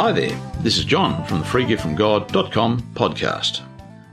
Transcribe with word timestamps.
Hi 0.00 0.12
there, 0.12 0.40
this 0.60 0.78
is 0.78 0.86
John 0.86 1.26
from 1.26 1.40
the 1.40 1.44
freegiftfromgod.com 1.44 2.80
podcast. 2.94 3.60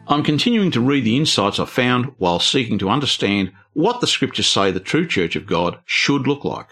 I'm 0.10 0.22
continuing 0.22 0.70
to 0.72 0.82
read 0.82 1.06
the 1.06 1.16
insights 1.16 1.60
I 1.60 1.66
found 1.66 2.14
while 2.18 2.42
seeking 2.42 2.78
to 2.80 2.90
understand 2.90 3.54
what 3.72 4.02
the 4.02 4.06
scriptures 4.06 4.50
say 4.50 4.70
the 4.70 4.82
true 4.82 5.08
church 5.08 5.38
of 5.38 5.46
God 5.46 5.80
should 5.86 6.28
look 6.28 6.44
like. 6.44 6.68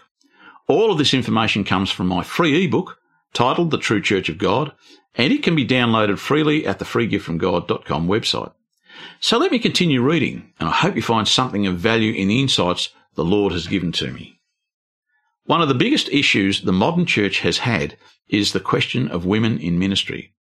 All 0.67 0.91
of 0.91 0.97
this 0.97 1.13
information 1.13 1.63
comes 1.63 1.89
from 1.89 2.07
my 2.07 2.23
free 2.23 2.65
ebook 2.65 2.99
titled 3.31 3.71
The 3.71 3.77
True 3.77 4.01
Church 4.01 4.27
of 4.27 4.37
God, 4.37 4.73
and 5.15 5.31
it 5.31 5.43
can 5.43 5.55
be 5.55 5.65
downloaded 5.65 6.19
freely 6.19 6.67
at 6.67 6.79
the 6.79 6.85
freegiftfromgod.com 6.85 8.09
website. 8.09 8.51
So 9.21 9.37
let 9.37 9.53
me 9.53 9.59
continue 9.59 10.01
reading, 10.01 10.51
and 10.59 10.67
I 10.67 10.73
hope 10.73 10.97
you 10.97 11.01
find 11.01 11.25
something 11.25 11.65
of 11.67 11.77
value 11.77 12.11
in 12.11 12.27
the 12.27 12.41
insights 12.41 12.89
the 13.13 13.23
Lord 13.23 13.53
has 13.53 13.67
given 13.67 13.93
to 13.93 14.11
me. 14.11 14.34
One 15.45 15.61
of 15.61 15.67
the 15.67 15.75
biggest 15.75 16.09
issues 16.09 16.61
the 16.61 16.73
modern 16.73 17.05
church 17.05 17.41
has 17.41 17.59
had 17.59 17.97
is 18.27 18.51
the 18.51 18.59
question 18.59 19.07
of 19.07 19.25
women 19.25 19.59
in 19.59 19.77
ministry. 19.77 20.33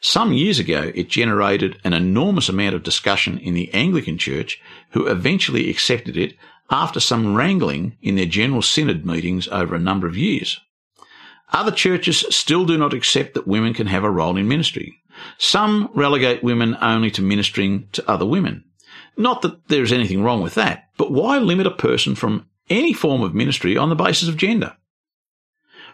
Some 0.00 0.32
years 0.32 0.58
ago, 0.58 0.90
it 0.96 1.08
generated 1.08 1.80
an 1.84 1.92
enormous 1.92 2.48
amount 2.48 2.74
of 2.74 2.82
discussion 2.82 3.38
in 3.38 3.54
the 3.54 3.72
Anglican 3.72 4.18
Church, 4.18 4.60
who 4.90 5.06
eventually 5.06 5.70
accepted 5.70 6.16
it 6.16 6.34
after 6.70 6.98
some 6.98 7.36
wrangling 7.36 7.96
in 8.02 8.16
their 8.16 8.26
General 8.26 8.60
Synod 8.60 9.06
meetings 9.06 9.46
over 9.46 9.76
a 9.76 9.80
number 9.80 10.08
of 10.08 10.16
years. 10.16 10.58
Other 11.52 11.70
churches 11.70 12.24
still 12.30 12.64
do 12.66 12.76
not 12.76 12.92
accept 12.92 13.34
that 13.34 13.46
women 13.46 13.74
can 13.74 13.86
have 13.86 14.02
a 14.02 14.10
role 14.10 14.36
in 14.36 14.48
ministry. 14.48 15.00
Some 15.38 15.88
relegate 15.94 16.42
women 16.42 16.76
only 16.80 17.12
to 17.12 17.22
ministering 17.22 17.88
to 17.92 18.10
other 18.10 18.26
women. 18.26 18.64
Not 19.16 19.42
that 19.42 19.68
there 19.68 19.84
is 19.84 19.92
anything 19.92 20.24
wrong 20.24 20.42
with 20.42 20.56
that, 20.56 20.88
but 20.96 21.12
why 21.12 21.38
limit 21.38 21.66
a 21.66 21.70
person 21.70 22.16
from 22.16 22.48
any 22.70 22.92
form 22.92 23.22
of 23.22 23.34
ministry 23.34 23.76
on 23.76 23.88
the 23.88 23.94
basis 23.94 24.28
of 24.28 24.36
gender. 24.36 24.76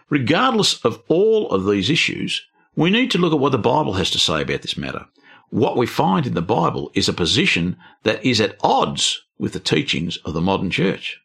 Regardless 0.09 0.83
of 0.85 1.01
all 1.07 1.49
of 1.49 1.65
these 1.65 1.89
issues, 1.89 2.45
we 2.75 2.89
need 2.89 3.09
to 3.11 3.17
look 3.17 3.33
at 3.33 3.39
what 3.39 3.51
the 3.51 3.57
Bible 3.57 3.93
has 3.93 4.11
to 4.11 4.19
say 4.19 4.41
about 4.41 4.61
this 4.61 4.77
matter. 4.77 5.05
What 5.49 5.77
we 5.77 5.87
find 5.87 6.27
in 6.27 6.33
the 6.33 6.41
Bible 6.41 6.91
is 6.93 7.07
a 7.07 7.13
position 7.13 7.77
that 8.03 8.23
is 8.25 8.41
at 8.41 8.57
odds 8.61 9.23
with 9.37 9.53
the 9.53 9.59
teachings 9.59 10.17
of 10.17 10.33
the 10.33 10.41
modern 10.41 10.69
church. 10.69 11.19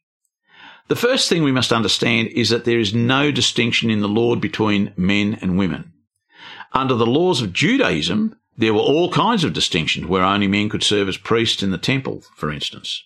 The 0.89 0.97
first 0.97 1.29
thing 1.29 1.43
we 1.43 1.53
must 1.53 1.73
understand 1.73 2.29
is 2.29 2.49
that 2.51 2.65
there 2.65 2.81
is 2.81 2.95
no 2.95 3.31
distinction 3.31 3.91
in 3.91 4.01
the 4.01 4.09
Lord 4.09 4.41
between 4.41 4.93
men 4.97 5.39
and 5.41 5.59
women. 5.59 5.93
Under 6.73 6.95
the 6.95 7.07
laws 7.07 7.43
of 7.43 7.53
Judaism, 7.53 8.37
there 8.57 8.75
were 8.75 8.81
all 8.81 9.11
kinds 9.11 9.45
of 9.45 9.53
distinctions 9.53 10.07
where 10.07 10.23
only 10.23 10.49
men 10.49 10.69
could 10.69 10.83
serve 10.83 11.09
as 11.09 11.17
priests 11.17 11.63
in 11.63 11.71
the 11.71 11.79
temple, 11.79 12.23
for 12.35 12.51
instance. 12.51 13.05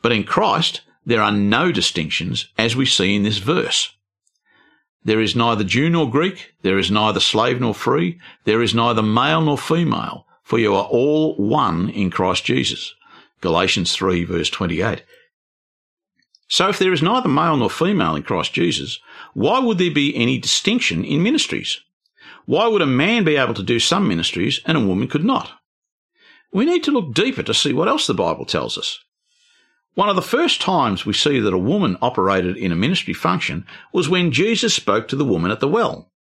But 0.00 0.12
in 0.12 0.24
Christ, 0.24 0.82
there 1.08 1.22
are 1.22 1.32
no 1.32 1.72
distinctions 1.72 2.48
as 2.58 2.76
we 2.76 2.84
see 2.84 3.16
in 3.16 3.22
this 3.22 3.38
verse. 3.38 3.96
There 5.02 5.22
is 5.22 5.34
neither 5.34 5.64
Jew 5.64 5.88
nor 5.88 6.10
Greek, 6.10 6.52
there 6.60 6.76
is 6.76 6.90
neither 6.90 7.18
slave 7.18 7.58
nor 7.62 7.74
free, 7.74 8.20
there 8.44 8.60
is 8.60 8.74
neither 8.74 9.00
male 9.00 9.40
nor 9.40 9.56
female, 9.56 10.26
for 10.42 10.58
you 10.58 10.74
are 10.74 10.84
all 10.84 11.34
one 11.36 11.88
in 11.88 12.10
Christ 12.10 12.44
Jesus. 12.44 12.94
Galatians 13.40 13.94
3 13.94 14.24
verse 14.24 14.50
28. 14.50 15.02
So 16.46 16.68
if 16.68 16.78
there 16.78 16.92
is 16.92 17.02
neither 17.02 17.28
male 17.28 17.56
nor 17.56 17.70
female 17.70 18.14
in 18.14 18.22
Christ 18.22 18.52
Jesus, 18.52 19.00
why 19.32 19.60
would 19.60 19.78
there 19.78 19.90
be 19.90 20.14
any 20.14 20.36
distinction 20.36 21.06
in 21.06 21.22
ministries? 21.22 21.80
Why 22.44 22.68
would 22.68 22.82
a 22.82 22.86
man 22.86 23.24
be 23.24 23.36
able 23.36 23.54
to 23.54 23.62
do 23.62 23.80
some 23.80 24.06
ministries 24.06 24.60
and 24.66 24.76
a 24.76 24.86
woman 24.86 25.08
could 25.08 25.24
not? 25.24 25.52
We 26.52 26.66
need 26.66 26.84
to 26.84 26.90
look 26.90 27.14
deeper 27.14 27.42
to 27.44 27.54
see 27.54 27.72
what 27.72 27.88
else 27.88 28.06
the 28.06 28.12
Bible 28.12 28.44
tells 28.44 28.76
us. 28.76 28.98
One 29.98 30.08
of 30.08 30.14
the 30.14 30.22
first 30.22 30.60
times 30.60 31.04
we 31.04 31.12
see 31.12 31.40
that 31.40 31.52
a 31.52 31.58
woman 31.58 31.98
operated 32.00 32.56
in 32.56 32.70
a 32.70 32.76
ministry 32.76 33.12
function 33.12 33.66
was 33.92 34.08
when 34.08 34.30
Jesus 34.30 34.72
spoke 34.72 35.08
to 35.08 35.16
the 35.16 35.24
woman 35.24 35.50
at 35.50 35.58
the 35.58 35.66
well. 35.66 36.12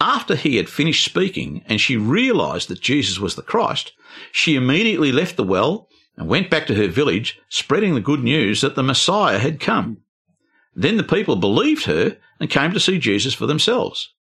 After 0.00 0.34
he 0.34 0.56
had 0.56 0.68
finished 0.68 1.04
speaking 1.04 1.62
and 1.66 1.80
she 1.80 1.96
realized 1.96 2.66
that 2.66 2.80
Jesus 2.80 3.20
was 3.20 3.36
the 3.36 3.42
Christ, 3.42 3.92
she 4.32 4.56
immediately 4.56 5.12
left 5.12 5.36
the 5.36 5.44
well 5.44 5.88
and 6.16 6.26
went 6.26 6.50
back 6.50 6.66
to 6.66 6.74
her 6.74 6.88
village, 6.88 7.38
spreading 7.48 7.94
the 7.94 8.00
good 8.00 8.24
news 8.24 8.60
that 8.62 8.74
the 8.74 8.82
Messiah 8.82 9.38
had 9.38 9.60
come. 9.60 9.98
Then 10.74 10.96
the 10.96 11.04
people 11.04 11.36
believed 11.36 11.84
her 11.84 12.16
and 12.40 12.50
came 12.50 12.72
to 12.72 12.80
see 12.80 12.98
Jesus 12.98 13.34
for 13.34 13.46
themselves. 13.46 14.12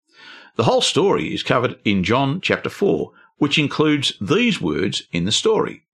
The 0.57 0.65
whole 0.65 0.83
story 0.83 1.33
is 1.33 1.43
covered 1.43 1.79
in 1.87 2.05
John 2.05 2.39
chapter 2.43 2.69
4, 2.69 3.13
which 3.39 3.59
includes 3.59 4.13
these 4.21 4.61
words 4.61 5.05
in 5.11 5.25
the 5.25 5.33
story. 5.33 5.85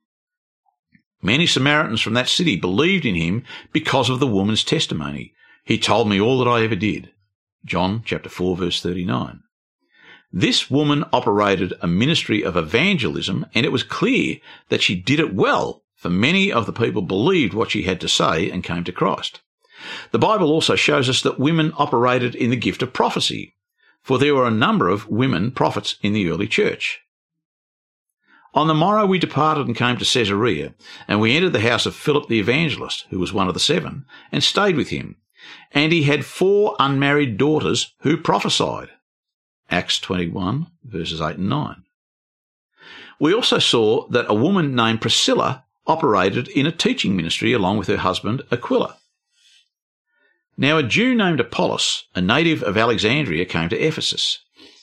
Many 1.23 1.47
Samaritans 1.47 2.01
from 2.01 2.15
that 2.15 2.29
city 2.29 2.57
believed 2.57 3.05
in 3.05 3.15
him 3.15 3.45
because 3.73 4.09
of 4.09 4.21
the 4.21 4.27
woman's 4.27 4.65
testimony. 4.65 5.35
He 5.65 5.79
told 5.79 6.09
me 6.09 6.21
all 6.21 6.39
that 6.39 6.51
I 6.51 6.63
ever 6.63 6.77
did. 6.77 7.11
John 7.65 8.03
chapter 8.05 8.29
4 8.29 8.57
verse 8.57 8.81
39. 8.81 9.43
This 10.33 10.71
woman 10.71 11.05
operated 11.13 11.75
a 11.81 11.87
ministry 11.87 12.43
of 12.43 12.57
evangelism 12.57 13.47
and 13.55 13.67
it 13.67 13.73
was 13.73 13.83
clear 13.83 14.37
that 14.69 14.83
she 14.83 14.95
did 14.95 15.21
it 15.21 15.35
well 15.35 15.83
for 15.95 16.09
many 16.09 16.51
of 16.51 16.65
the 16.65 16.73
people 16.73 17.03
believed 17.03 17.53
what 17.53 17.71
she 17.71 17.83
had 17.83 18.01
to 18.01 18.09
say 18.09 18.51
and 18.51 18.65
came 18.65 18.85
to 18.85 18.93
Christ. 18.93 19.41
The 20.13 20.19
Bible 20.19 20.51
also 20.51 20.75
shows 20.75 21.09
us 21.09 21.21
that 21.23 21.39
women 21.39 21.73
operated 21.77 22.35
in 22.35 22.49
the 22.49 22.57
gift 22.57 22.83
of 22.83 22.93
prophecy, 22.93 23.57
for 24.03 24.19
there 24.19 24.35
were 24.35 24.47
a 24.47 24.51
number 24.51 24.89
of 24.89 25.09
women 25.09 25.51
prophets 25.51 25.97
in 26.03 26.15
the 26.15 26.31
early 26.31 26.47
church. 26.47 27.01
On 28.53 28.67
the 28.67 28.75
morrow 28.75 29.07
we 29.07 29.21
departed 29.21 29.69
and 29.69 29.77
came 29.77 29.97
to 29.97 30.05
Caesarea, 30.05 30.75
and 31.07 31.21
we 31.21 31.37
entered 31.37 31.53
the 31.53 31.61
house 31.61 31.87
of 31.87 31.95
Philip 31.95 32.27
the 32.27 32.41
evangelist, 32.41 33.07
who 33.11 33.21
was 33.21 33.33
one 33.33 33.47
of 33.47 33.55
the 33.55 33.61
seven, 33.61 34.07
and 34.33 34.43
stayed 34.43 34.77
with 34.77 34.89
him. 34.89 35.17
And 35.71 35.93
he 35.93 36.03
had 36.03 36.25
four 36.25 36.75
unmarried 36.81 37.39
daughters 37.39 37.95
who 38.01 38.17
prophesied. 38.17 38.89
Acts 39.71 40.01
21, 40.01 40.67
verses 40.83 41.21
8 41.21 41.37
and 41.37 41.49
9. 41.49 41.85
We 43.21 43.33
also 43.33 43.61
saw 43.61 44.09
that 44.09 44.29
a 44.29 44.35
woman 44.35 44.75
named 44.75 45.01
Priscilla 45.01 45.65
operated 45.87 46.49
in 46.49 46.67
a 46.67 46.73
teaching 46.73 47.15
ministry 47.15 47.53
along 47.53 47.79
with 47.79 47.87
her 47.87 47.99
husband 47.99 48.43
Aquila. 48.51 48.97
Now 50.57 50.77
a 50.77 50.83
Jew 50.83 51.15
named 51.15 51.39
Apollos, 51.39 52.05
a 52.17 52.21
native 52.21 52.65
of 52.65 52.77
Alexandria, 52.77 53.45
came 53.45 53.69
to 53.69 53.79
Ephesus. 53.79 54.41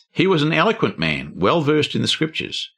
He 0.10 0.26
was 0.26 0.42
an 0.42 0.54
eloquent 0.54 0.98
man, 0.98 1.34
well 1.36 1.62
versed 1.62 1.96
in 1.96 2.02
the 2.02 2.08
scriptures 2.08 2.70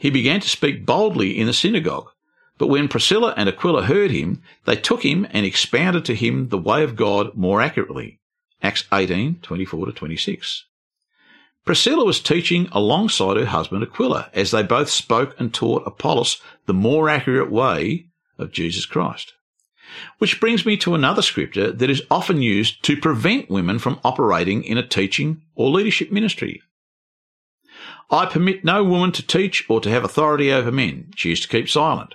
he 0.00 0.08
began 0.08 0.40
to 0.40 0.48
speak 0.48 0.86
boldly 0.86 1.38
in 1.38 1.46
the 1.46 1.52
synagogue. 1.52 2.08
But 2.56 2.68
when 2.68 2.88
Priscilla 2.88 3.34
and 3.36 3.50
Aquila 3.50 3.84
heard 3.84 4.10
him, 4.10 4.42
they 4.64 4.74
took 4.74 5.04
him 5.04 5.26
and 5.30 5.44
expounded 5.44 6.06
to 6.06 6.14
him 6.14 6.48
the 6.48 6.58
way 6.58 6.82
of 6.82 6.96
God 6.96 7.34
more 7.34 7.60
accurately. 7.60 8.18
Acts 8.62 8.84
18, 8.90 9.40
24 9.42 9.86
to 9.86 9.92
26. 9.92 10.64
Priscilla 11.66 12.02
was 12.02 12.18
teaching 12.18 12.66
alongside 12.72 13.36
her 13.36 13.44
husband 13.44 13.82
Aquila 13.82 14.30
as 14.32 14.50
they 14.50 14.62
both 14.62 14.88
spoke 14.88 15.38
and 15.38 15.52
taught 15.52 15.86
Apollos 15.86 16.40
the 16.64 16.72
more 16.72 17.10
accurate 17.10 17.50
way 17.50 18.06
of 18.38 18.52
Jesus 18.52 18.86
Christ. 18.86 19.34
Which 20.16 20.40
brings 20.40 20.64
me 20.64 20.78
to 20.78 20.94
another 20.94 21.20
scripture 21.20 21.72
that 21.72 21.90
is 21.90 22.02
often 22.10 22.40
used 22.40 22.82
to 22.84 22.96
prevent 22.96 23.50
women 23.50 23.78
from 23.78 24.00
operating 24.02 24.64
in 24.64 24.78
a 24.78 24.86
teaching 24.86 25.42
or 25.54 25.68
leadership 25.68 26.10
ministry. 26.10 26.62
I 28.10 28.26
permit 28.26 28.64
no 28.64 28.82
woman 28.82 29.12
to 29.12 29.26
teach 29.26 29.64
or 29.68 29.80
to 29.80 29.90
have 29.90 30.02
authority 30.02 30.50
over 30.50 30.72
men. 30.72 31.12
She 31.14 31.30
is 31.30 31.40
to 31.40 31.48
keep 31.48 31.68
silent. 31.68 32.14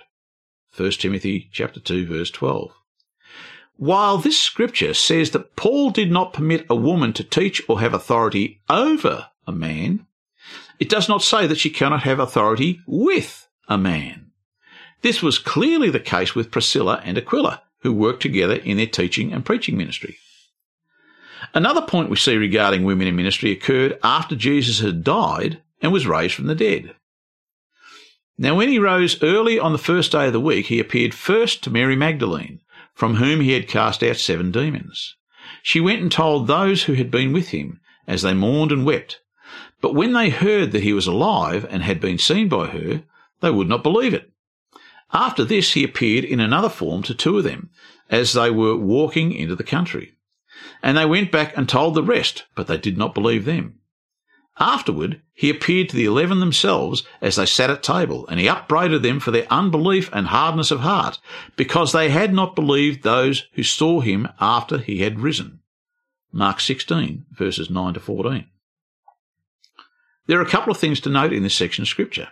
1 0.76 0.90
Timothy 0.92 1.48
chapter 1.52 1.80
2 1.80 2.06
verse 2.06 2.30
12. 2.30 2.70
While 3.78 4.18
this 4.18 4.38
scripture 4.38 4.92
says 4.92 5.30
that 5.30 5.56
Paul 5.56 5.90
did 5.90 6.10
not 6.10 6.34
permit 6.34 6.66
a 6.68 6.76
woman 6.76 7.12
to 7.14 7.24
teach 7.24 7.62
or 7.68 7.80
have 7.80 7.94
authority 7.94 8.60
over 8.68 9.28
a 9.46 9.52
man, 9.52 10.06
it 10.78 10.90
does 10.90 11.08
not 11.08 11.22
say 11.22 11.46
that 11.46 11.58
she 11.58 11.70
cannot 11.70 12.02
have 12.02 12.18
authority 12.18 12.80
with 12.86 13.48
a 13.68 13.78
man. 13.78 14.32
This 15.00 15.22
was 15.22 15.38
clearly 15.38 15.88
the 15.88 16.00
case 16.00 16.34
with 16.34 16.50
Priscilla 16.50 17.00
and 17.04 17.16
Aquila, 17.16 17.62
who 17.80 17.92
worked 17.92 18.22
together 18.22 18.56
in 18.56 18.76
their 18.76 18.86
teaching 18.86 19.32
and 19.32 19.44
preaching 19.44 19.76
ministry. 19.76 20.18
Another 21.54 21.82
point 21.82 22.10
we 22.10 22.16
see 22.16 22.36
regarding 22.36 22.84
women 22.84 23.06
in 23.06 23.16
ministry 23.16 23.50
occurred 23.50 23.98
after 24.02 24.34
Jesus 24.34 24.80
had 24.80 25.04
died 25.04 25.62
and 25.82 25.92
was 25.92 26.06
raised 26.06 26.34
from 26.34 26.46
the 26.46 26.54
dead. 26.54 26.94
Now, 28.38 28.54
when 28.54 28.68
he 28.68 28.78
rose 28.78 29.22
early 29.22 29.58
on 29.58 29.72
the 29.72 29.78
first 29.78 30.12
day 30.12 30.26
of 30.26 30.32
the 30.32 30.40
week, 30.40 30.66
he 30.66 30.78
appeared 30.78 31.14
first 31.14 31.62
to 31.64 31.70
Mary 31.70 31.96
Magdalene, 31.96 32.60
from 32.94 33.16
whom 33.16 33.40
he 33.40 33.52
had 33.52 33.68
cast 33.68 34.02
out 34.02 34.16
seven 34.16 34.50
demons. 34.50 35.16
She 35.62 35.80
went 35.80 36.02
and 36.02 36.12
told 36.12 36.46
those 36.46 36.84
who 36.84 36.94
had 36.94 37.10
been 37.10 37.32
with 37.32 37.48
him, 37.48 37.80
as 38.06 38.22
they 38.22 38.34
mourned 38.34 38.72
and 38.72 38.84
wept. 38.84 39.20
But 39.80 39.94
when 39.94 40.12
they 40.12 40.30
heard 40.30 40.72
that 40.72 40.82
he 40.82 40.92
was 40.92 41.06
alive 41.06 41.66
and 41.70 41.82
had 41.82 42.00
been 42.00 42.18
seen 42.18 42.48
by 42.48 42.66
her, 42.68 43.04
they 43.40 43.50
would 43.50 43.68
not 43.68 43.82
believe 43.82 44.14
it. 44.14 44.30
After 45.12 45.44
this, 45.44 45.72
he 45.72 45.84
appeared 45.84 46.24
in 46.24 46.40
another 46.40 46.68
form 46.68 47.02
to 47.04 47.14
two 47.14 47.38
of 47.38 47.44
them, 47.44 47.70
as 48.10 48.32
they 48.32 48.50
were 48.50 48.76
walking 48.76 49.32
into 49.32 49.54
the 49.54 49.64
country. 49.64 50.14
And 50.82 50.96
they 50.96 51.06
went 51.06 51.32
back 51.32 51.56
and 51.56 51.68
told 51.68 51.94
the 51.94 52.02
rest, 52.02 52.44
but 52.54 52.66
they 52.66 52.76
did 52.76 52.98
not 52.98 53.14
believe 53.14 53.44
them. 53.44 53.78
Afterward, 54.58 55.20
he 55.34 55.50
appeared 55.50 55.90
to 55.90 55.96
the 55.96 56.06
eleven 56.06 56.40
themselves 56.40 57.02
as 57.20 57.36
they 57.36 57.44
sat 57.44 57.68
at 57.68 57.82
table, 57.82 58.26
and 58.28 58.40
he 58.40 58.48
upbraided 58.48 59.02
them 59.02 59.20
for 59.20 59.30
their 59.30 59.46
unbelief 59.52 60.08
and 60.12 60.28
hardness 60.28 60.70
of 60.70 60.80
heart, 60.80 61.18
because 61.56 61.92
they 61.92 62.08
had 62.08 62.32
not 62.32 62.56
believed 62.56 63.02
those 63.02 63.46
who 63.52 63.62
saw 63.62 64.00
him 64.00 64.28
after 64.40 64.78
he 64.78 65.00
had 65.00 65.20
risen. 65.20 65.60
Mark 66.32 66.60
16, 66.60 67.26
verses 67.32 67.68
9 67.70 67.94
to 67.94 68.00
14. 68.00 68.46
there 70.26 70.38
are 70.38 70.42
a 70.42 70.48
couple 70.48 70.70
of 70.70 70.78
things 70.78 71.00
to 71.00 71.10
note 71.10 71.32
in 71.32 71.42
this 71.42 71.54
section 71.54 71.82
of 71.82 71.88
Scripture. 71.88 72.28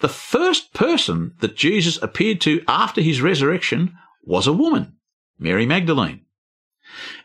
The 0.00 0.08
first 0.08 0.72
person 0.74 1.34
that 1.40 1.56
Jesus 1.56 2.02
appeared 2.02 2.40
to 2.42 2.62
after 2.66 3.00
his 3.00 3.22
resurrection 3.22 3.96
was 4.24 4.46
a 4.46 4.52
woman, 4.52 4.96
Mary 5.38 5.66
Magdalene. 5.66 6.26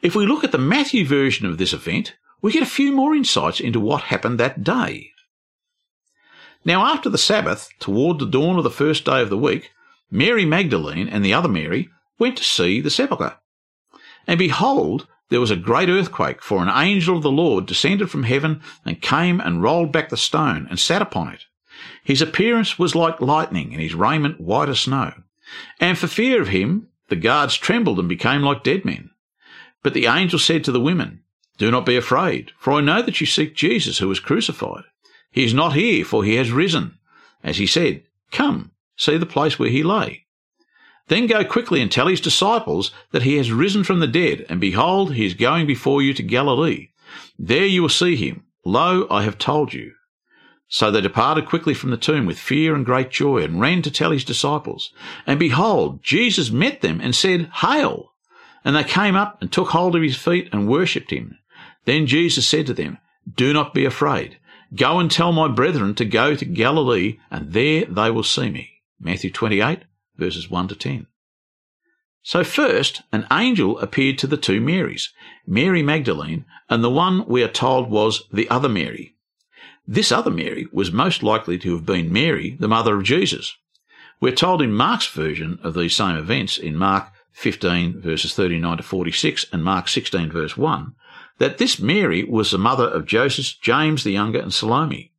If 0.01 0.15
we 0.15 0.25
look 0.25 0.43
at 0.43 0.51
the 0.51 0.57
Matthew 0.57 1.05
version 1.05 1.45
of 1.47 1.57
this 1.57 1.73
event, 1.73 2.15
we 2.41 2.51
get 2.51 2.63
a 2.63 2.68
few 2.68 2.91
more 2.91 3.15
insights 3.15 3.59
into 3.59 3.80
what 3.80 4.03
happened 4.03 4.39
that 4.39 4.63
day. 4.63 5.12
Now, 6.65 6.86
after 6.86 7.09
the 7.09 7.18
Sabbath, 7.18 7.69
toward 7.80 8.19
the 8.19 8.25
dawn 8.25 8.57
of 8.57 8.63
the 8.63 8.69
first 8.69 9.06
day 9.06 9.21
of 9.21 9.30
the 9.30 9.38
week, 9.38 9.71
Mary 10.12 10.45
Magdalene 10.45 11.07
and 11.07 11.24
the 11.24 11.33
other 11.33 11.50
Mary 11.50 11.89
went 12.18 12.38
to 12.38 12.44
see 12.44 12.81
the 12.81 12.89
sepulchre. 12.89 13.38
And 14.27 14.38
behold, 14.38 15.07
there 15.30 15.39
was 15.39 15.51
a 15.51 15.56
great 15.56 15.89
earthquake, 15.89 16.41
for 16.41 16.62
an 16.62 16.69
angel 16.69 17.18
of 17.18 17.24
the 17.24 17.31
Lord 17.31 17.65
descended 17.65 18.09
from 18.09 18.24
heaven 18.24 18.62
and 18.83 19.01
came 19.01 19.39
and 19.39 19.63
rolled 19.63 19.92
back 19.92 20.09
the 20.09 20.18
stone 20.18 20.68
and 20.69 20.80
sat 20.80 21.01
upon 21.01 21.33
it. 21.33 21.45
His 22.03 22.21
appearance 22.21 22.77
was 22.77 22.95
like 22.95 23.21
lightning, 23.21 23.71
and 23.71 23.81
his 23.81 23.94
raiment 23.94 24.42
white 24.42 24.69
as 24.69 24.81
snow. 24.81 25.13
And 25.80 25.97
for 25.97 26.07
fear 26.07 26.42
of 26.42 26.50
him, 26.50 26.89
the 27.07 27.15
guards 27.15 27.57
trembled 27.57 28.00
and 28.00 28.09
became 28.09 28.42
like 28.42 28.63
dead 28.63 28.85
men. 28.85 29.12
But 29.81 29.94
the 29.94 30.07
angel 30.07 30.39
said 30.39 30.63
to 30.65 30.71
the 30.71 30.81
women, 30.81 31.24
Do 31.59 31.69
not 31.69 31.85
be 31.85 31.97
afraid, 31.97 32.53
for 32.57 32.71
I 32.71 32.81
know 32.81 33.01
that 33.01 33.19
you 33.19 33.27
seek 33.27 33.53
Jesus 33.53 33.97
who 33.97 34.07
was 34.07 34.21
crucified. 34.21 34.85
He 35.29 35.44
is 35.44 35.53
not 35.53 35.73
here, 35.73 36.06
for 36.06 36.23
he 36.23 36.35
has 36.35 36.51
risen. 36.51 36.97
As 37.44 37.57
he 37.57 37.67
said, 37.67 38.03
Come, 38.31 38.71
see 38.95 39.17
the 39.17 39.25
place 39.25 39.59
where 39.59 39.69
he 39.69 39.83
lay. 39.83 40.25
Then 41.09 41.27
go 41.27 41.44
quickly 41.44 41.81
and 41.81 41.91
tell 41.91 42.07
his 42.07 42.21
disciples 42.21 42.91
that 43.11 43.23
he 43.23 43.35
has 43.35 43.51
risen 43.51 43.83
from 43.83 44.00
the 44.00 44.07
dead, 44.07 44.45
and 44.47 44.61
behold, 44.61 45.13
he 45.13 45.25
is 45.25 45.33
going 45.33 45.67
before 45.67 46.01
you 46.01 46.13
to 46.13 46.23
Galilee. 46.23 46.89
There 47.38 47.65
you 47.65 47.81
will 47.81 47.89
see 47.89 48.15
him. 48.15 48.45
Lo, 48.63 49.06
I 49.09 49.23
have 49.23 49.38
told 49.38 49.73
you. 49.73 49.94
So 50.69 50.91
they 50.91 51.01
departed 51.01 51.47
quickly 51.47 51.73
from 51.73 51.89
the 51.89 51.97
tomb 51.97 52.25
with 52.25 52.39
fear 52.39 52.73
and 52.73 52.85
great 52.85 53.09
joy, 53.09 53.44
and 53.44 53.59
ran 53.59 53.81
to 53.81 53.91
tell 53.91 54.11
his 54.11 54.23
disciples. 54.23 54.94
And 55.27 55.39
behold, 55.39 56.03
Jesus 56.03 56.51
met 56.51 56.79
them 56.79 57.01
and 57.01 57.13
said, 57.13 57.50
Hail! 57.56 58.13
And 58.63 58.75
they 58.75 58.83
came 58.85 59.15
up 59.15 59.41
and 59.41 59.51
took 59.51 59.69
hold 59.69 59.95
of 59.95 60.03
his 60.03 60.15
feet 60.15 60.47
and 60.53 60.69
worshipped 60.69 61.11
him. 61.11 61.38
Then 61.85 62.07
Jesus 62.07 62.47
said 62.47 62.65
to 62.67 62.73
them, 62.73 62.97
Do 63.31 63.53
not 63.53 63.73
be 63.73 63.85
afraid. 63.85 64.37
Go 64.75 64.99
and 64.99 65.09
tell 65.09 65.31
my 65.31 65.47
brethren 65.47 65.95
to 65.95 66.05
go 66.05 66.35
to 66.35 66.45
Galilee, 66.45 67.17
and 67.31 67.53
there 67.53 67.85
they 67.85 68.11
will 68.11 68.23
see 68.23 68.49
me. 68.49 68.69
Matthew 68.99 69.31
28, 69.31 69.79
verses 70.17 70.49
1 70.49 70.67
to 70.67 70.75
10. 70.75 71.07
So 72.21 72.43
first, 72.43 73.01
an 73.11 73.25
angel 73.31 73.79
appeared 73.79 74.17
to 74.19 74.27
the 74.27 74.37
two 74.37 74.59
Marys, 74.59 75.11
Mary 75.47 75.81
Magdalene 75.81 76.45
and 76.69 76.83
the 76.83 76.89
one 76.89 77.25
we 77.27 77.43
are 77.43 77.49
told 77.49 77.89
was 77.89 78.23
the 78.31 78.49
other 78.49 78.69
Mary. 78.69 79.15
This 79.87 80.11
other 80.11 80.29
Mary 80.29 80.67
was 80.71 80.91
most 80.91 81.23
likely 81.23 81.57
to 81.59 81.73
have 81.73 81.85
been 81.85 82.13
Mary, 82.13 82.55
the 82.59 82.67
mother 82.67 82.97
of 82.97 83.03
Jesus. 83.03 83.55
We're 84.21 84.35
told 84.35 84.61
in 84.61 84.73
Mark's 84.73 85.07
version 85.07 85.59
of 85.63 85.73
these 85.73 85.95
same 85.95 86.15
events 86.15 86.57
in 86.57 86.75
Mark 86.75 87.07
15 87.31 88.01
verses 88.01 88.35
39 88.35 88.77
to 88.77 88.83
46 88.83 89.45
and 89.51 89.63
Mark 89.63 89.87
16 89.87 90.29
verse 90.31 90.57
1 90.57 90.93
that 91.39 91.57
this 91.57 91.80
Mary 91.80 92.24
was 92.24 92.51
the 92.51 92.57
mother 92.57 92.88
of 92.88 93.06
Joseph, 93.06 93.59
James 93.62 94.03
the 94.03 94.12
younger 94.12 94.39
and 94.39 94.53
Salome. 94.53 95.12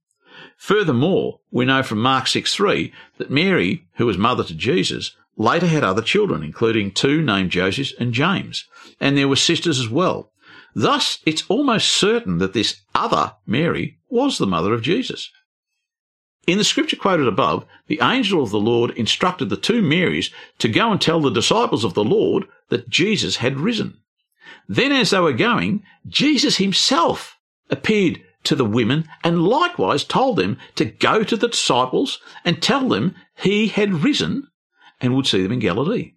Furthermore, 0.56 1.40
we 1.50 1.64
know 1.64 1.82
from 1.82 2.00
Mark 2.00 2.26
6.3 2.26 2.92
that 3.18 3.30
Mary, 3.30 3.86
who 3.94 4.06
was 4.06 4.18
mother 4.18 4.44
to 4.44 4.54
Jesus, 4.54 5.16
later 5.36 5.66
had 5.66 5.82
other 5.82 6.02
children, 6.02 6.42
including 6.42 6.90
two 6.90 7.22
named 7.22 7.50
Joseph 7.50 7.92
and 7.98 8.12
James, 8.12 8.66
and 9.00 9.16
there 9.16 9.28
were 9.28 9.36
sisters 9.36 9.80
as 9.80 9.88
well. 9.88 10.30
Thus, 10.74 11.18
it's 11.24 11.44
almost 11.48 11.88
certain 11.88 12.38
that 12.38 12.52
this 12.52 12.82
other 12.94 13.32
Mary 13.46 13.98
was 14.08 14.38
the 14.38 14.46
mother 14.46 14.74
of 14.74 14.82
Jesus. 14.82 15.30
In 16.46 16.58
the 16.58 16.64
scripture 16.64 16.96
quoted 16.96 17.26
above, 17.26 17.64
the 17.86 18.00
angel 18.02 18.42
of 18.42 18.50
the 18.50 18.60
Lord 18.60 18.90
instructed 18.92 19.48
the 19.48 19.56
two 19.56 19.82
Marys 19.82 20.30
to 20.58 20.68
go 20.68 20.90
and 20.90 21.00
tell 21.00 21.20
the 21.20 21.30
disciples 21.30 21.84
of 21.84 21.94
the 21.94 22.04
Lord 22.04 22.46
that 22.68 22.88
Jesus 22.88 23.36
had 23.36 23.58
risen. 23.58 23.98
Then, 24.68 24.92
as 24.92 25.10
they 25.10 25.20
were 25.20 25.32
going, 25.32 25.82
Jesus 26.06 26.56
himself 26.56 27.38
appeared 27.70 28.22
to 28.44 28.54
the 28.54 28.64
women 28.64 29.08
and 29.22 29.44
likewise 29.44 30.04
told 30.04 30.36
them 30.36 30.58
to 30.76 30.84
go 30.84 31.22
to 31.22 31.36
the 31.36 31.48
disciples 31.48 32.20
and 32.44 32.62
tell 32.62 32.88
them 32.88 33.14
he 33.36 33.68
had 33.68 34.02
risen 34.02 34.48
and 35.00 35.14
would 35.14 35.26
see 35.26 35.42
them 35.42 35.52
in 35.52 35.58
Galilee. 35.58 36.14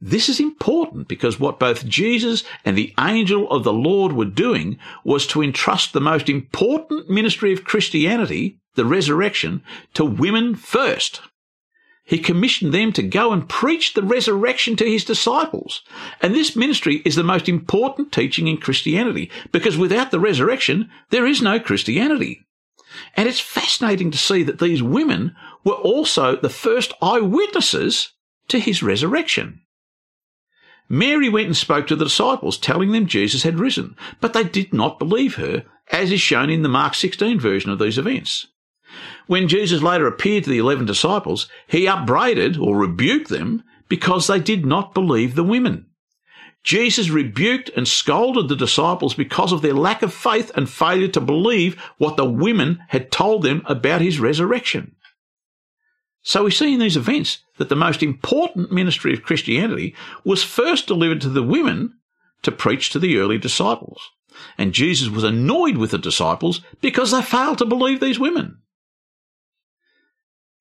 This 0.00 0.28
is 0.28 0.38
important 0.38 1.08
because 1.08 1.40
what 1.40 1.58
both 1.58 1.86
Jesus 1.86 2.44
and 2.64 2.78
the 2.78 2.94
angel 3.00 3.50
of 3.50 3.64
the 3.64 3.72
Lord 3.72 4.12
were 4.12 4.24
doing 4.24 4.78
was 5.04 5.26
to 5.28 5.42
entrust 5.42 5.92
the 5.92 6.00
most 6.00 6.28
important 6.28 7.10
ministry 7.10 7.52
of 7.52 7.64
Christianity, 7.64 8.58
the 8.76 8.84
resurrection, 8.84 9.62
to 9.94 10.04
women 10.04 10.54
first 10.54 11.20
he 12.08 12.18
commissioned 12.18 12.72
them 12.72 12.90
to 12.94 13.02
go 13.02 13.32
and 13.32 13.50
preach 13.50 13.92
the 13.92 14.02
resurrection 14.02 14.76
to 14.76 14.90
his 14.90 15.04
disciples. 15.04 15.82
And 16.22 16.34
this 16.34 16.56
ministry 16.56 17.02
is 17.04 17.16
the 17.16 17.22
most 17.22 17.50
important 17.50 18.12
teaching 18.12 18.48
in 18.48 18.56
Christianity 18.56 19.30
because 19.52 19.76
without 19.76 20.10
the 20.10 20.18
resurrection, 20.18 20.88
there 21.10 21.26
is 21.26 21.42
no 21.42 21.60
Christianity. 21.60 22.46
And 23.14 23.28
it's 23.28 23.40
fascinating 23.40 24.10
to 24.10 24.16
see 24.16 24.42
that 24.44 24.58
these 24.58 24.82
women 24.82 25.36
were 25.64 25.74
also 25.74 26.34
the 26.34 26.48
first 26.48 26.94
eyewitnesses 27.02 28.14
to 28.48 28.58
his 28.58 28.82
resurrection. 28.82 29.60
Mary 30.88 31.28
went 31.28 31.48
and 31.48 31.56
spoke 31.56 31.86
to 31.88 31.96
the 31.96 32.06
disciples, 32.06 32.56
telling 32.56 32.92
them 32.92 33.06
Jesus 33.06 33.42
had 33.42 33.58
risen, 33.58 33.94
but 34.22 34.32
they 34.32 34.44
did 34.44 34.72
not 34.72 34.98
believe 34.98 35.34
her, 35.34 35.66
as 35.92 36.10
is 36.10 36.22
shown 36.22 36.48
in 36.48 36.62
the 36.62 36.70
Mark 36.70 36.94
16 36.94 37.38
version 37.38 37.70
of 37.70 37.78
these 37.78 37.98
events. 37.98 38.46
When 39.26 39.48
Jesus 39.48 39.82
later 39.82 40.06
appeared 40.06 40.44
to 40.44 40.50
the 40.50 40.58
eleven 40.58 40.86
disciples, 40.86 41.48
he 41.66 41.86
upbraided 41.86 42.56
or 42.56 42.76
rebuked 42.76 43.28
them 43.28 43.62
because 43.88 44.26
they 44.26 44.40
did 44.40 44.66
not 44.66 44.94
believe 44.94 45.34
the 45.34 45.44
women. 45.44 45.86
Jesus 46.64 47.08
rebuked 47.08 47.70
and 47.76 47.86
scolded 47.86 48.48
the 48.48 48.56
disciples 48.56 49.14
because 49.14 49.52
of 49.52 49.62
their 49.62 49.74
lack 49.74 50.02
of 50.02 50.12
faith 50.12 50.50
and 50.54 50.68
failure 50.68 51.08
to 51.08 51.20
believe 51.20 51.80
what 51.98 52.16
the 52.16 52.28
women 52.28 52.80
had 52.88 53.10
told 53.10 53.42
them 53.42 53.62
about 53.64 54.00
his 54.00 54.20
resurrection. 54.20 54.94
So 56.22 56.44
we 56.44 56.50
see 56.50 56.74
in 56.74 56.80
these 56.80 56.96
events 56.96 57.38
that 57.56 57.68
the 57.70 57.76
most 57.76 58.02
important 58.02 58.70
ministry 58.70 59.14
of 59.14 59.22
Christianity 59.22 59.94
was 60.24 60.42
first 60.42 60.86
delivered 60.86 61.20
to 61.22 61.30
the 61.30 61.42
women 61.42 61.94
to 62.42 62.52
preach 62.52 62.90
to 62.90 62.98
the 62.98 63.18
early 63.18 63.38
disciples. 63.38 64.10
And 64.58 64.74
Jesus 64.74 65.08
was 65.08 65.24
annoyed 65.24 65.78
with 65.78 65.92
the 65.92 65.98
disciples 65.98 66.60
because 66.80 67.12
they 67.12 67.22
failed 67.22 67.58
to 67.58 67.64
believe 67.64 68.00
these 68.00 68.18
women. 68.18 68.58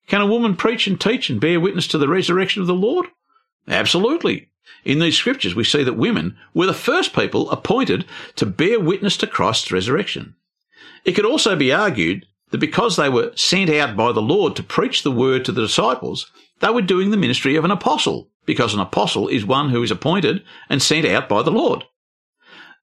Can 0.07 0.21
a 0.21 0.25
woman 0.25 0.55
preach 0.55 0.87
and 0.87 0.99
teach 0.99 1.29
and 1.29 1.39
bear 1.39 1.59
witness 1.59 1.87
to 1.87 1.97
the 1.97 2.07
resurrection 2.07 2.61
of 2.61 2.67
the 2.67 2.73
Lord? 2.73 3.07
Absolutely. 3.67 4.49
In 4.83 4.99
these 4.99 5.17
scriptures, 5.17 5.55
we 5.55 5.63
see 5.63 5.83
that 5.83 5.97
women 5.97 6.37
were 6.53 6.65
the 6.65 6.73
first 6.73 7.13
people 7.13 7.49
appointed 7.51 8.05
to 8.37 8.45
bear 8.45 8.79
witness 8.79 9.17
to 9.17 9.27
Christ's 9.27 9.71
resurrection. 9.71 10.35
It 11.03 11.13
could 11.13 11.25
also 11.25 11.55
be 11.55 11.73
argued 11.73 12.25
that 12.51 12.59
because 12.59 12.95
they 12.95 13.09
were 13.09 13.33
sent 13.35 13.69
out 13.69 13.97
by 13.97 14.11
the 14.11 14.21
Lord 14.21 14.55
to 14.55 14.63
preach 14.63 15.03
the 15.03 15.11
word 15.11 15.43
to 15.45 15.51
the 15.51 15.61
disciples, 15.61 16.31
they 16.59 16.69
were 16.69 16.81
doing 16.81 17.11
the 17.11 17.17
ministry 17.17 17.55
of 17.55 17.65
an 17.65 17.71
apostle, 17.71 18.29
because 18.45 18.73
an 18.73 18.79
apostle 18.79 19.27
is 19.27 19.45
one 19.45 19.69
who 19.69 19.83
is 19.83 19.91
appointed 19.91 20.43
and 20.69 20.81
sent 20.81 21.05
out 21.05 21.27
by 21.27 21.43
the 21.43 21.51
Lord. 21.51 21.83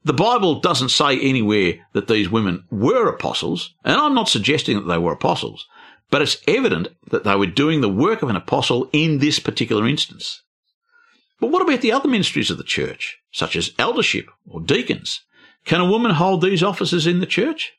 The 0.04 0.12
Bible 0.12 0.60
doesn't 0.60 0.90
say 0.90 1.18
anywhere 1.18 1.74
that 1.94 2.08
these 2.08 2.28
women 2.28 2.64
were 2.70 3.08
apostles, 3.08 3.74
and 3.84 3.98
I'm 3.98 4.14
not 4.14 4.28
suggesting 4.28 4.76
that 4.76 4.86
they 4.86 4.98
were 4.98 5.12
apostles, 5.12 5.66
but 6.14 6.22
it's 6.22 6.40
evident 6.46 6.86
that 7.10 7.24
they 7.24 7.34
were 7.34 7.44
doing 7.44 7.80
the 7.80 7.88
work 7.88 8.22
of 8.22 8.28
an 8.28 8.36
apostle 8.36 8.88
in 8.92 9.18
this 9.18 9.40
particular 9.40 9.84
instance. 9.84 10.42
But 11.40 11.50
what 11.50 11.60
about 11.60 11.80
the 11.80 11.90
other 11.90 12.08
ministries 12.08 12.52
of 12.52 12.56
the 12.56 12.62
church, 12.62 13.18
such 13.32 13.56
as 13.56 13.72
eldership 13.80 14.30
or 14.46 14.60
deacons? 14.60 15.22
Can 15.64 15.80
a 15.80 15.90
woman 15.90 16.12
hold 16.12 16.40
these 16.40 16.62
offices 16.62 17.08
in 17.08 17.18
the 17.18 17.26
church? 17.26 17.72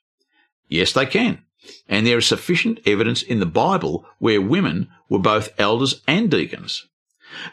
Yes, 0.67 0.91
they 0.91 1.05
can. 1.05 1.43
And 1.87 2.05
there 2.05 2.17
is 2.17 2.25
sufficient 2.25 2.81
evidence 2.85 3.23
in 3.23 3.39
the 3.39 3.45
Bible 3.45 4.05
where 4.19 4.41
women 4.41 4.89
were 5.07 5.19
both 5.19 5.57
elders 5.57 6.01
and 6.05 6.29
deacons. 6.29 6.85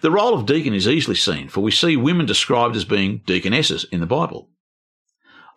The 0.01 0.11
role 0.11 0.35
of 0.35 0.47
deacon 0.47 0.75
is 0.75 0.89
easily 0.89 1.15
seen, 1.15 1.49
for 1.49 1.61
we 1.61 1.71
see 1.71 1.97
women 1.97 2.27
described 2.27 2.75
as 2.75 2.85
being 2.85 3.23
deaconesses 3.25 3.87
in 3.93 4.01
the 4.01 4.07
Bible. 4.07 4.49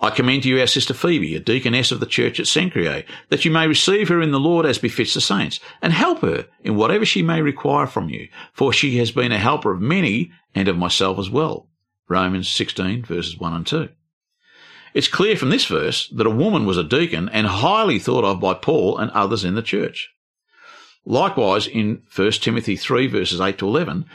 I 0.01 0.09
commend 0.09 0.43
to 0.43 0.49
you 0.49 0.59
our 0.59 0.67
sister 0.67 0.93
Phoebe, 0.93 1.35
a 1.35 1.39
deaconess 1.39 1.91
of 1.91 1.99
the 1.99 2.05
church 2.05 2.39
at 2.39 2.47
Cenchreae, 2.47 3.05
that 3.29 3.45
you 3.45 3.51
may 3.51 3.67
receive 3.67 4.09
her 4.09 4.21
in 4.21 4.31
the 4.31 4.39
Lord 4.39 4.65
as 4.65 4.77
befits 4.77 5.13
the 5.13 5.21
saints, 5.21 5.59
and 5.81 5.93
help 5.93 6.19
her 6.19 6.47
in 6.63 6.75
whatever 6.75 7.05
she 7.05 7.21
may 7.21 7.41
require 7.41 7.87
from 7.87 8.09
you, 8.09 8.27
for 8.53 8.73
she 8.73 8.97
has 8.97 9.11
been 9.11 9.31
a 9.31 9.39
helper 9.39 9.71
of 9.71 9.81
many 9.81 10.31
and 10.53 10.67
of 10.67 10.77
myself 10.77 11.17
as 11.17 11.29
well. 11.29 11.69
Romans 12.07 12.49
16 12.49 13.03
verses 13.03 13.37
1 13.37 13.53
and 13.53 13.65
2. 13.65 13.89
It's 14.93 15.07
clear 15.07 15.35
from 15.35 15.49
this 15.49 15.65
verse 15.65 16.07
that 16.09 16.27
a 16.27 16.29
woman 16.29 16.65
was 16.65 16.77
a 16.77 16.83
deacon 16.83 17.27
and 17.29 17.47
highly 17.47 17.99
thought 17.99 18.23
of 18.23 18.39
by 18.39 18.53
Paul 18.53 18.97
and 18.97 19.11
others 19.11 19.43
in 19.43 19.55
the 19.55 19.61
church. 19.61 20.09
Likewise, 21.05 21.67
in 21.67 22.01
1 22.15 22.31
Timothy 22.31 22.75
3 22.75 23.07
verses 23.07 23.39
8 23.39 23.57
to 23.59 23.67
11, 23.67 24.05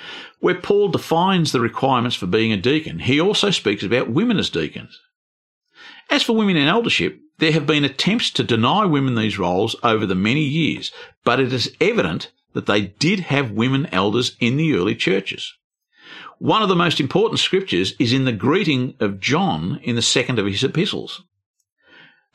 where 0.41 0.55
Paul 0.55 0.89
defines 0.89 1.53
the 1.53 1.61
requirements 1.61 2.17
for 2.17 2.27
being 2.27 2.53
a 2.53 2.57
deacon, 2.57 2.99
he 2.99 3.21
also 3.21 3.51
speaks 3.51 3.83
about 3.83 4.11
women 4.11 4.39
as 4.39 4.51
deacons. 4.51 4.99
As 6.11 6.25
for 6.25 6.35
women 6.35 6.57
in 6.57 6.67
eldership, 6.67 7.21
there 7.39 7.53
have 7.53 7.67
been 7.67 7.85
attempts 7.85 8.31
to 8.33 8.43
deny 8.43 8.85
women 8.85 9.15
these 9.15 9.39
roles 9.39 9.77
over 9.85 10.05
the 10.05 10.17
many 10.17 10.43
years, 10.43 10.91
but 11.25 11.39
it 11.39 11.53
is 11.53 11.75
evident 11.81 12.33
that 12.53 12.67
they 12.67 12.83
did 12.83 13.21
have 13.21 13.53
women 13.53 13.87
elders 13.93 14.37
in 14.41 14.57
the 14.57 14.75
early 14.75 14.97
churches. 14.97 15.55
One 16.39 16.63
of 16.63 16.69
the 16.69 16.75
most 16.75 16.99
important 16.99 17.39
scriptures 17.39 17.95
is 18.01 18.13
in 18.13 18.25
the 18.25 18.33
greeting 18.33 18.95
of 18.99 19.21
John 19.21 19.79
in 19.85 19.95
the 19.95 20.03
second 20.03 20.41
of 20.41 20.47
his 20.47 20.65
epistles. 20.65 21.23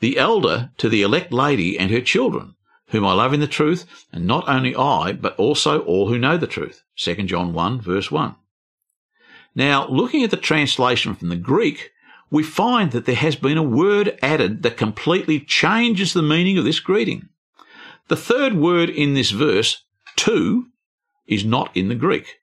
The 0.00 0.16
elder 0.16 0.70
to 0.78 0.88
the 0.88 1.02
elect 1.02 1.32
lady 1.32 1.78
and 1.78 1.90
her 1.90 2.00
children, 2.00 2.54
whom 2.88 3.04
I 3.04 3.12
love 3.12 3.34
in 3.34 3.40
the 3.40 3.46
truth, 3.46 3.84
and 4.10 4.26
not 4.26 4.48
only 4.48 4.74
I, 4.74 5.12
but 5.12 5.36
also 5.36 5.80
all 5.80 6.08
who 6.08 6.18
know 6.18 6.38
the 6.38 6.46
truth. 6.46 6.82
2 6.96 7.14
John 7.24 7.52
1 7.52 7.80
verse 7.80 8.10
1. 8.10 8.36
Now, 9.54 9.86
looking 9.88 10.22
at 10.22 10.30
the 10.30 10.36
translation 10.36 11.14
from 11.14 11.28
the 11.28 11.36
Greek, 11.36 11.90
we 12.30 12.42
find 12.42 12.92
that 12.92 13.06
there 13.06 13.14
has 13.14 13.36
been 13.36 13.58
a 13.58 13.62
word 13.62 14.18
added 14.22 14.62
that 14.62 14.76
completely 14.76 15.40
changes 15.40 16.12
the 16.12 16.22
meaning 16.22 16.58
of 16.58 16.64
this 16.64 16.80
greeting. 16.80 17.28
The 18.08 18.16
third 18.16 18.54
word 18.54 18.90
in 18.90 19.14
this 19.14 19.30
verse, 19.30 19.84
to, 20.16 20.66
is 21.26 21.44
not 21.44 21.76
in 21.76 21.88
the 21.88 21.94
Greek. 21.94 22.36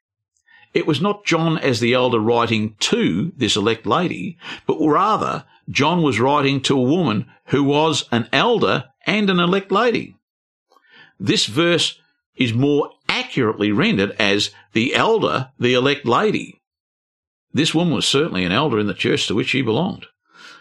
It 0.74 0.88
was 0.88 1.02
not 1.02 1.26
John 1.26 1.58
as 1.58 1.80
the 1.80 1.94
elder 1.94 2.20
writing 2.20 2.76
to 2.80 3.32
this 3.38 3.56
elect 3.56 3.86
lady, 3.86 4.38
but 4.66 4.78
rather 4.80 5.46
John 5.70 6.02
was 6.02 6.20
writing 6.20 6.62
to 6.62 6.78
a 6.78 6.82
woman 6.82 7.28
who 7.48 7.64
was 7.64 8.06
an 8.12 8.28
elder 8.34 8.86
and 9.06 9.30
an 9.30 9.40
elect 9.40 9.72
lady. 9.72 10.16
This 11.20 11.46
verse 11.46 12.00
is 12.36 12.54
more 12.54 12.90
accurately 13.08 13.72
rendered 13.72 14.12
as 14.20 14.50
the 14.74 14.96
elder, 14.96 15.52
the 15.60 15.74
elect 15.74 16.06
lady. 16.06 16.60
This 17.54 17.74
woman 17.74 17.94
was 17.94 18.08
certainly 18.08 18.44
an 18.46 18.52
elder 18.52 18.80
in 18.80 18.88
the 18.88 18.94
church 18.94 19.28
to 19.28 19.36
which 19.36 19.50
she 19.50 19.62
belonged. 19.62 20.08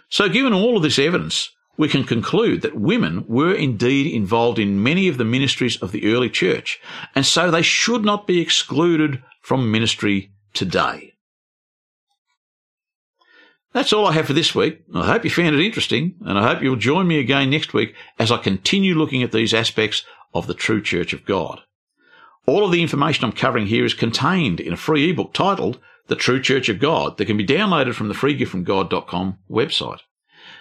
So 0.09 0.29
given 0.29 0.53
all 0.53 0.77
of 0.77 0.83
this 0.83 0.99
evidence, 0.99 1.51
we 1.79 1.89
can 1.89 2.05
conclude 2.05 2.61
that 2.63 2.77
women 2.77 3.25
were 3.27 3.55
indeed 3.55 4.13
involved 4.15 4.59
in 4.59 4.83
many 4.83 5.09
of 5.09 5.17
the 5.17 5.25
ministries 5.25 5.79
of 5.79 5.91
the 5.91 6.13
early 6.13 6.29
church, 6.29 6.79
and 7.15 7.25
so 7.25 7.51
they 7.51 7.63
should 7.63 8.05
not 8.05 8.27
be 8.27 8.41
excluded 8.41 9.23
from 9.41 9.73
ministry 9.73 10.33
today. 10.53 11.15
That's 13.73 13.93
all 13.95 14.07
I 14.07 14.13
have 14.13 14.27
for 14.27 14.35
this 14.35 14.55
week. 14.55 14.83
I 14.95 15.07
hope 15.07 15.25
you 15.25 15.31
found 15.31 15.55
it 15.55 15.65
interesting, 15.65 16.17
and 16.27 16.39
I 16.39 16.47
hope 16.47 16.63
you'll 16.63 16.77
join 16.77 17.09
me 17.09 17.19
again 17.19 17.49
next 17.49 17.73
week 17.73 17.95
as 18.19 18.31
I 18.31 18.37
continue 18.37 18.95
looking 18.95 19.23
at 19.23 19.33
these 19.33 19.55
aspects 19.55 20.05
of 20.35 20.47
the 20.47 20.55
true 20.55 20.83
Church 20.83 21.15
of 21.15 21.25
God. 21.25 21.61
All 22.45 22.67
of 22.67 22.73
the 22.73 22.83
information 22.83 23.25
I'm 23.25 23.33
covering 23.33 23.67
here 23.67 23.87
is 23.87 23.95
contained 23.95 24.61
in 24.61 24.75
a 24.75 24.77
free 24.77 25.09
ebook 25.09 25.33
titled 25.33 25.79
The 26.07 26.17
True 26.17 26.41
Church 26.41 26.69
of 26.69 26.79
God 26.79 27.17
that 27.17 27.27
can 27.27 27.37
be 27.37 27.47
downloaded 27.47 27.95
from 27.95 28.09
the 28.09 28.15
freegiftfromgod.com 28.15 29.39
website. 29.51 30.01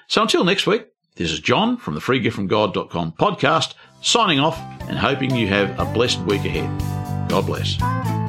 So 0.07 0.21
until 0.21 0.43
next 0.43 0.67
week, 0.67 0.87
this 1.15 1.31
is 1.31 1.39
John 1.39 1.77
from 1.77 1.95
the 1.95 1.99
freegiftfromgod.com 1.99 3.13
podcast 3.13 3.73
signing 4.01 4.39
off 4.39 4.57
and 4.87 4.97
hoping 4.97 5.35
you 5.35 5.47
have 5.47 5.77
a 5.79 5.85
blessed 5.93 6.19
week 6.21 6.45
ahead. 6.45 7.29
God 7.29 7.45
bless. 7.45 8.20